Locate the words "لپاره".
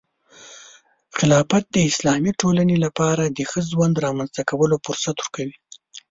2.85-3.23